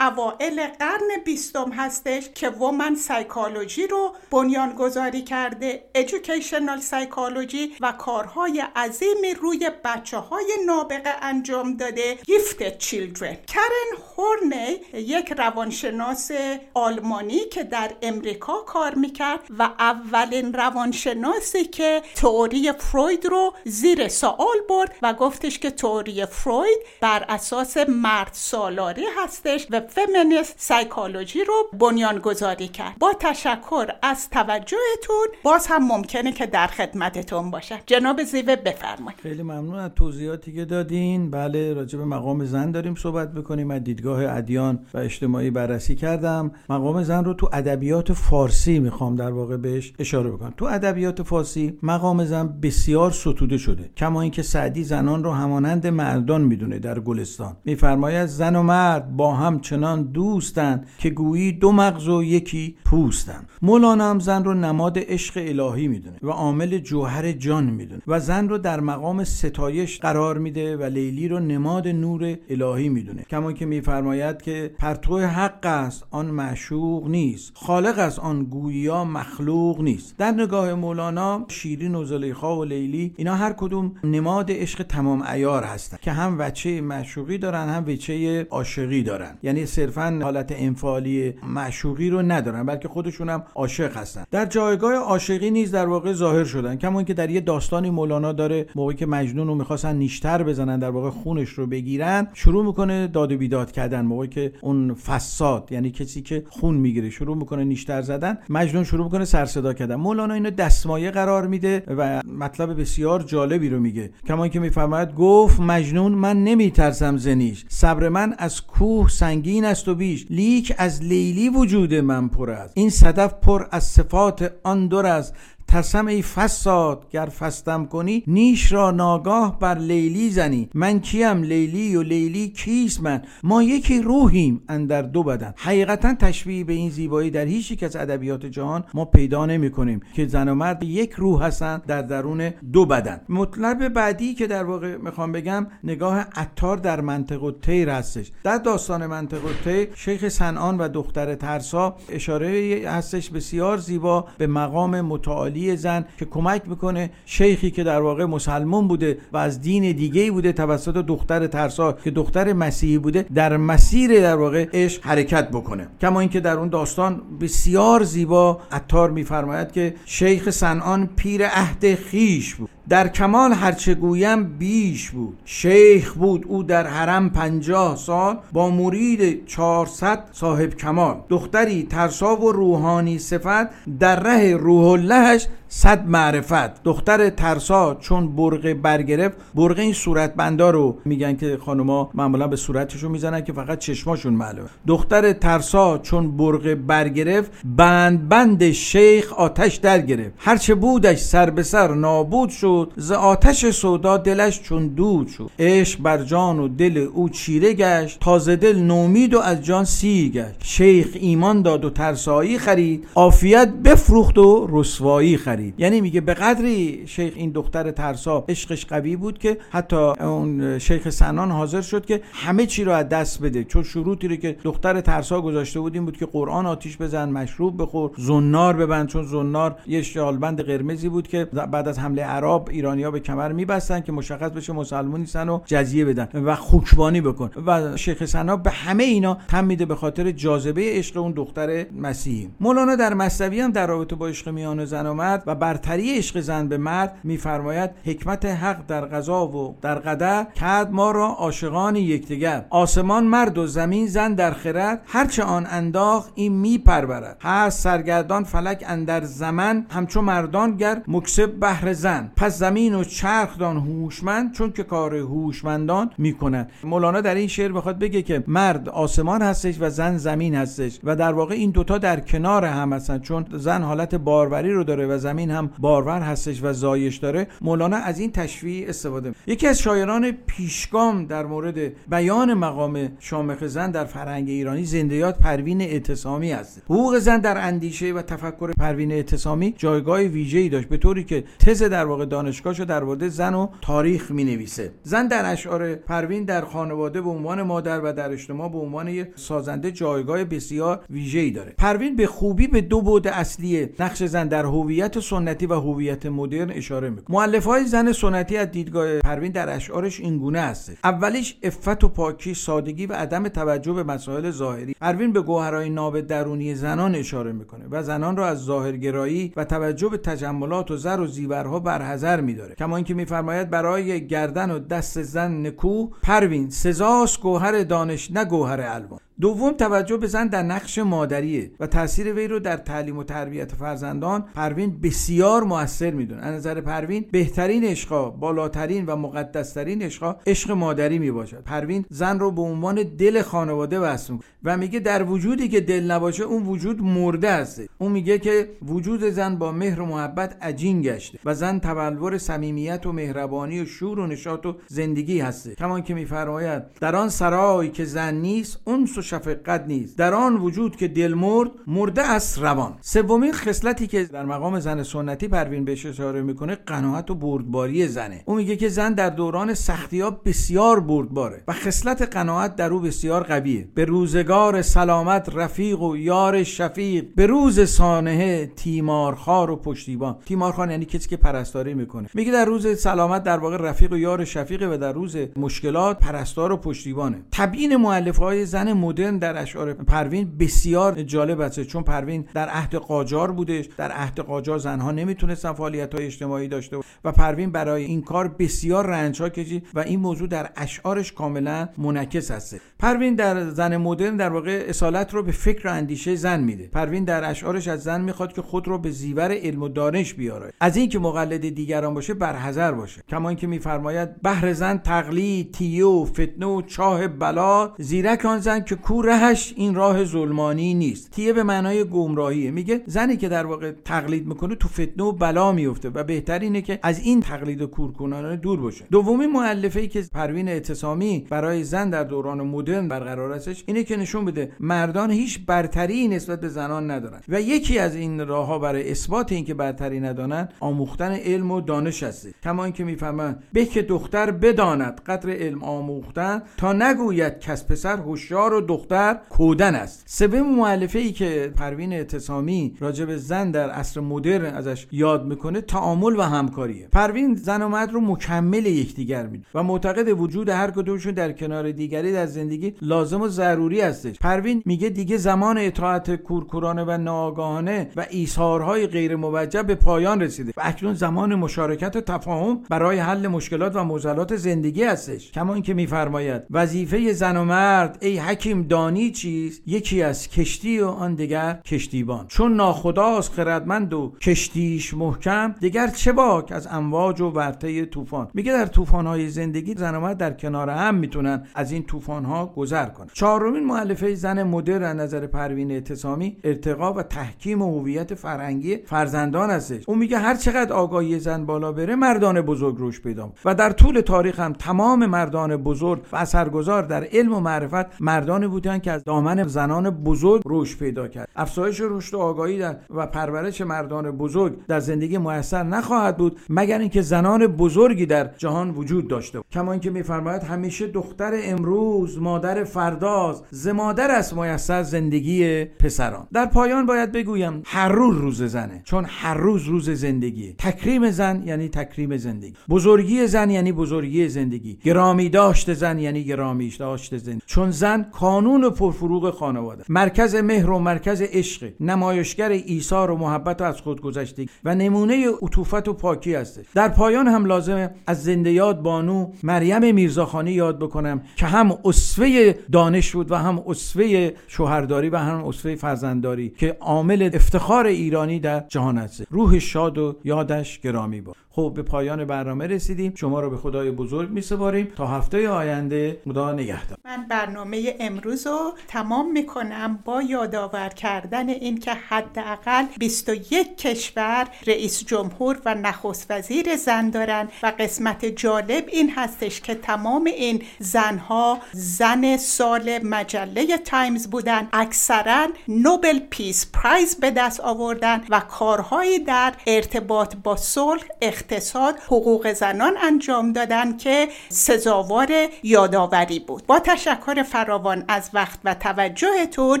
[0.00, 9.34] اوائل قرن بیستم هستش که وومن سایکولوژی رو بنیانگذاری کرده educational سایکولوژی و کارهای عظیمی
[9.34, 13.36] روی بچه های نابغه انجام داده gifted children.
[13.46, 16.30] کرن هورنی یک روانشناس
[16.74, 24.60] آلمانی که در امریکا کار می‌کرد و اولین روانشناسی که تئوری فروید رو زیر سوال
[24.68, 31.54] برد و گفتش که تئوری فروید بر اساس مرد سالاری هستش و فمینیست سایکولوژی رو
[31.78, 32.96] بنیان گذاری کرد.
[33.00, 39.20] با تشکر از توجهتون باز هم ممکنه که در خدمتتون باشم جناب زیوه بفرمایید.
[39.20, 41.30] خیلی ممنون از توضیحاتی که دادین.
[41.30, 46.52] بله راجع به مقام زن داریم صحبت بکنیم از دیدگاه ادیان و اجتماعی بررسی کردم.
[46.68, 50.54] مقام زن رو تو ادبیات فارسی می‌خوام در واقع بهش اشاره بکنم.
[50.56, 56.42] تو ادبیات فارسی مقام زن بسیار ستوده شده کما اینکه سعدی زنان رو همانند مردان
[56.42, 62.08] می‌دونه در گلستان میفرماید زن و مرد با هم چنان دوستند که گویی دو مغز
[62.08, 63.48] و یکی پوستند.
[63.62, 68.48] مولانا هم زن رو نماد عشق الهی می‌دونه و عامل جوهر جان می‌دونه و زن
[68.48, 73.22] رو در مقام ستایش قرار میده و لیلی رو نماد نور الهی می‌دونه.
[73.22, 77.52] کما که میفرماید که پرتو حق است آن معشوق نیست.
[77.54, 80.16] خالق است آن گویا مخلوق نیست.
[80.18, 85.64] در نگاه مولانا شیرین و زلیخا و لیلی اینا هر کدوم نماد عشق تمام ایار
[85.64, 89.38] هستن که هم وچه معشوقی دارن هم وچه عاشقی دارن.
[89.42, 94.24] یعنی صرفا حالت انفعالی معشوقی رو ندارن بلکه خودشون هم عاشق هستن.
[94.30, 96.76] در جایگاه عاشقی نیز در واقع ظاهر شدن.
[96.76, 100.90] کما که در یه داستانی مولانا داره موقعی که مجنون رو می‌خواستن نیشتر بزنن در
[100.90, 104.00] واقع خونش رو بگیرن شروع می‌کنه داد و بیداد کردن.
[104.00, 109.04] موقعی که اون فساد یعنی کسی که خون می‌گیره شروع می‌کنه نیشتر زدن مجنون شروع
[109.04, 109.94] می‌کنه سر صدا کردن.
[109.94, 114.10] مولانا اینو دستمایه قرار میده و مطلب بسیار جالبی رو میگه.
[114.26, 117.64] کما که میفرماید گفت مجنون من نمیترسم ز نیش.
[117.68, 120.26] صبر من از کوه سنگین است بیش.
[120.30, 122.72] لیک از لیلی وجود من پر است.
[122.76, 125.34] این صدف پر از صفات آن در است.
[125.74, 130.68] ترسم ای فصاد گر فصدم کنی نیش را ناگاه بر لیلی زنی.
[130.74, 135.54] من کیم لیلی و لیلی کیست من؟ ما یکی روحیم اندر دو بدن.
[135.56, 140.00] حقیقتا تشبیه به این زیبایی در هیچ یک از ادبیات جهان ما پیدا نمی کنیم
[140.12, 143.20] که زن و مرد یک روح هستند در درون دو بدن.
[143.28, 148.32] مطلب بعدی که در واقع می‌خوام بگم نگاه عطار در منطق الطیر هستش.
[148.44, 155.00] در داستان منطق الطیر شیخ صنعان و دختر ترسا اشاره هستش بسیار زیبا به مقام
[155.00, 160.30] متعالی زن که کمک می‌کنه شیخی که در واقع مسلمان بوده و از دین دیگه
[160.30, 165.88] بوده توسط دختر ترسا که دختر مسیحی بوده در مسیر در واقع عشق حرکت بکنه.
[166.00, 172.54] کما اینکه در اون داستان بسیار زیبا عطار میفرماید که شیخ سنان پیر عهد خیش
[172.54, 172.70] بود.
[172.88, 175.38] در کمال هرچه گویم بیش بود.
[175.44, 181.16] شیخ بود او در حرم پنجاه سال با مرید چهارصد صاحب کمال.
[181.28, 185.46] دختری ترسا و روحانی صفت در ره روح اللهش
[185.76, 186.82] صد معرفت.
[186.82, 193.10] دختر ترسا چون برقه برگرفت برقه این صورت رو میگن که خانوما معمولا به صورتشون
[193.10, 194.68] می‌زنن که فقط چشماشون معلومه.
[194.86, 200.34] دختر ترسا چون برقه برگرفت بند بند شیخ آتش در گرفت.
[200.38, 205.50] هرچه بودش سر به سر نابود شد ز آتش سودا دلش چون دود شد.
[205.58, 210.30] عشق بر جان و دل او چیره گشت تازه دل نومید و از جان سی
[210.30, 210.60] گشت.
[210.64, 215.63] شیخ ایمان داد و ترسایی خرید عافیت بفروخت و رسوایی خرید.
[215.78, 221.10] یعنی میگه به قدری شیخ این دختر ترسا عشقش قوی بود که حتی اون شیخ
[221.10, 223.64] سنان حاضر شد که همه چی رو از دست بده.
[223.64, 227.82] چون شروطی رو که دختر ترسا گذاشته بود این بود که قرآن آتیش بزن مشروب
[227.82, 229.08] بخور زنار ببند.
[229.08, 234.00] چون زنار یه شالبند قرمزی بود که بعد از حمله عرب ایرانیا به کمر میبستن
[234.00, 237.50] که مشخص بشه مسلمان نیستن و جزیه بدن و خوکبانی بکن.
[237.66, 242.48] و شیخ سنا به همه اینا تم میده به خاطر جاذبه عشق اون دختر مسیحی.
[242.60, 246.40] مولانا در مصنوی هم در رابطه با عشق میان زن و مرد و برتری عشق
[246.40, 251.96] زن به مرد میفرماید حکمت حق در قضا و در قدر کرد ما را عاشقان
[251.96, 252.64] یکدیگر.
[252.70, 258.44] آسمان مرد و زمین زن در خرد هرچه آن انداخت این می پرورد هست سرگردان
[258.44, 262.32] فلک اندر زمن همچو مردان گر مکسب بهر زن.
[262.36, 267.72] پس زمین و چرخ دان هوشمند چون که کار هوشمندان می‌کنند مولانا در این شعر
[267.72, 271.00] بخواد بگه که مرد آسمان هستش و زن زمین هستش.
[271.04, 275.06] و در واقع این دوتا در کنار هم هستن چون زن حالت باروری رو داره
[275.06, 277.46] و زمین هم بارور هستش و زایش داره.
[277.60, 279.32] مولانا از این تشبیه استفاده.
[279.46, 285.80] یکی از شاعران پیشگام در مورد بیان مقام شامخ زن در فرهنگ ایرانی زنده‌یاد پروین
[285.80, 291.24] اعتصامی است حقوق زن در اندیشه و تفکر پروین اعتصامی جایگاه ویژه‌ای داشت به طوری
[291.24, 295.94] که تز در واقع دانشگاهشو در مورد زن و تاریخ می نویسه زن در اشعار
[295.94, 301.50] پروین در خانواده به عنوان مادر و در اجتماع به عنوان سازنده جایگاه بسیار ویژه‌ای
[301.50, 301.74] داره.
[301.78, 306.70] پروین به خوبی به دو بعد اصلی نقش زن در هویت سنتی و هویت مدرن
[306.70, 307.36] اشاره می‌کنه.
[307.36, 310.92] مؤلفه‌های زن سنتی از دیدگاه پروین در اشعارش این گونه است.
[311.04, 314.94] اولیش عفت و پاکی سادگی و عدم توجه به مسائل ظاهری.
[315.00, 320.08] پروین به گوهرهای ناب درونی زنان اشاره می‌کنه و زنان را از ظاهرگرایی و توجه
[320.08, 322.74] به تجملات و زر و زیورها برحذر میداره.
[322.74, 328.80] کما اینکه میفرماید برای گردن و دست زن نکو پروین سزاست گوهر دانش نه گوهر
[328.80, 329.20] الوان.
[329.40, 333.72] دوم توجه به زن در نقش مادریه و تاثیر وی رو در تعلیم و تربیت
[333.72, 336.42] فرزندان پروین بسیار موثر می‌دونه.
[336.42, 342.38] از نظر پروین بهترین عشقا بالاترین و مقدسترین عشقا عشق مادری می باشد پروین زن
[342.38, 347.02] رو به عنوان دل خانواده وصف و میگه در وجودی که دل نباشه اون وجود
[347.02, 347.82] مرده است.
[347.98, 353.06] اون میگه که وجود زن با مهر و محبت عجین گشته و زن تبلور صمیمیت
[353.06, 355.74] و مهربانی و شور و نشاط و زندگی هسته.
[355.74, 360.18] کمان که میفرماید در آن سرای که زن نیست اون شفقت نیست.
[360.18, 362.94] در آن وجود که دل مرد مرده است روان.
[363.00, 368.42] سومین خصلتی که در مقام زن سنتی پروین بهش اشاره می‌کنه قناعت و بردباری زنه.
[368.46, 373.00] او میگه که زن در دوران سختی ها بسیار بردباره و خصلت قناعت در او
[373.00, 373.88] بسیار قویه.
[373.94, 380.36] به روزگار سلامت رفیق و یار شفیق به روز سانحه تیمارخوار و پشتیبان.
[380.46, 382.28] تیمارخوار یعنی کسی که پرستاری می‌کنه.
[382.34, 386.72] میگه در روز سلامت در واقع رفیق و یار شفیقه و در روز مشکلات پرستار
[386.72, 387.42] و پشتیبانه.
[387.52, 392.94] تبیین مؤلفه های زن مدرن در اشعار پروین بسیار جالب است چون پروین در عهد
[392.94, 393.88] قاجار بودش.
[393.96, 399.06] در عهد قاجار زنها نمی‌تونستن فعالیت های اجتماعی داشته و پروین برای این کار بسیار
[399.06, 404.36] رنج ها کشید و این موضوع در اشعارش کاملا منعکس هست پروین در زن مدرن
[404.36, 406.88] در واقع اصالت رو به فکر و اندیشه زن میده.
[406.88, 410.72] پروین در اشعارش از زن می‌خواد که خود رو به زیور علم و دانش بیارایه.
[410.80, 413.22] از اینکه مقلد دیگران باشه برحذر باشه.
[413.28, 418.80] کما اینکه میفرماید بهر زن تقلید تیه و فتنه و چاه بلاست زیرک آن زن
[418.80, 421.30] که کو رهش این راه ظلمانی نیست.
[421.30, 422.70] تیه به معنای گمراهیه.
[422.70, 426.98] میگه زنی که در واقع تقلید می‌کنه تو فتنه و بلا میفته و بهترینه که
[427.02, 429.04] از این تقلید کورکورانه دور باشه.
[429.10, 434.16] دومین مؤلفه ای که پروین اعتصامی برای زن در دوران مدرن برقرار هستش اینه که
[434.16, 438.78] نشون بده مردان هیچ برتری نسبت به زنان ندارن و یکی از این راه ها
[438.78, 443.95] برای اثبات اینکه برتری ندارن آموختن علم و دانش هست کما اینکه می‌فرماین به که
[443.95, 450.24] هر دختر بداند قدر علم آموختن تا نگوید کس پسر هوشیار و دختر کودن است.
[450.26, 455.80] سوم مؤلفه ای که پروین اعتصامی راجع به زن در عصر مدرن ازش یاد می‌کنه
[455.80, 457.08] تعامل و همکاریه.
[457.12, 461.90] پروین زن و مرد رو مکمل یکدیگر می‌دونه و معتقده وجود هر کدومشون در کنار
[461.90, 464.38] دیگری در زندگی لازم و ضروری هستش.
[464.38, 470.72] پروین میگه دیگه زمان اطاعت کورکورانه و ناآگاهانه و ایثارهای غیر موجه به پایان رسیده
[470.76, 475.52] و اکنون زمان مشارکت و تفاهم برای حل مشکلات و معضلات زندگی هستش.
[475.52, 481.06] کما اینکه میفرماید وظیفه زن و مرد ای حکیم دانی چیست یکی از کشتی و
[481.06, 482.46] آن دیگر کشتیبان.
[482.48, 488.72] چون ناخداست خردمند و کشتیش محکم دیگر چه باک از امواج و ورطه طوفان؟ میگه
[488.72, 493.28] در طوفان‌های زندگی زن در کنار هم می‌تونن از این طوفان‌ها گذر کنن.
[493.32, 500.04] چهارمین مؤلفه زن مدرن نظر پروین اعتصامی ارتقا و تحکیم هویت فرهنگی فرزندان هستش.
[500.06, 504.20] اون میگه هر چقدر آگاهی زن بالا بره مردان بزرگ روش پیدا و در طول
[504.20, 509.24] تاریخ هم تمام مردان بزرگ و اثرگذار در علم و معرفت مردانی بودن که از
[509.24, 511.48] دامن زنان بزرگ روش پیدا کرد.
[511.56, 517.22] افزایش رشد آگاهی در و پرورش مردان بزرگ در زندگی موثر نخواهد بود مگر اینکه
[517.22, 519.66] زنان بزرگی در جهان وجود داشته بود.
[519.72, 526.46] کما اینکه میفرماید همیشه دختر امروز مادر فرداست ز مادر است میسر زندگی پسران.
[526.52, 530.74] در پایان باید بگویم هر روز روز زنه چون هر روز روز زندگیه.
[530.78, 532.74] تکریم زن یعنی تکریم زندگی.
[532.88, 534.98] بزرگی زن یعنی بزرگی زندگی.
[535.04, 537.62] گرامی داشت زن یعنی گرامی داشت زندگی.
[537.66, 540.04] چون زن کانون قانون پرفروغ خانواده.
[540.08, 546.12] مرکز مهر و مرکز عشق نمایشگر ایثار و محبت از خودگذشتگی و نمونه عطوفت و
[546.12, 551.66] پاکی هستش در پایان هم لازمه از زنده یاد بانو مریم میرزاخانی یاد بکنم که
[551.66, 558.06] هم اسوه دانش بود و هم اسوه شوهرداری و هم اسوه فرزندداری که عامل افتخار
[558.06, 561.56] ایرانی در جهان است روح شاد و یادش گرامی باد.
[561.76, 563.32] خب به پایان برنامه رسیدیم.
[563.36, 565.12] شما رو به خدای بزرگ میسپاریم.
[565.16, 567.18] تا هفته آینده خدا نگهدار.
[567.24, 575.78] من برنامه امروز رو تمام می‌کنم با یادآور کردن اینکه حداقل 21 کشور رئیس جمهور
[575.84, 582.56] و نخست وزیر زن دارن و قسمت جالب این هستش که تمام این زنها زن
[582.56, 584.88] سال مجله تایمز بودن.
[584.92, 591.24] اکثرا نوبل پیس پرایز به دست آوردن و کارهایی در ارتباط با صلح
[591.64, 595.48] اقتصاد حقوق زنان انجام دادن که سزاوار
[595.82, 596.86] یادآوری بود.
[596.86, 600.00] با تشکر فراوان از وقت و توجهتون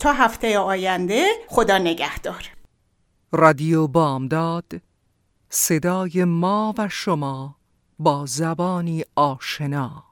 [0.00, 2.44] تا هفته آینده خدا نگهدار.
[3.32, 4.72] رادیو بامداد
[5.50, 7.56] صدای ما و شما
[7.98, 10.07] با زبانی آشنا.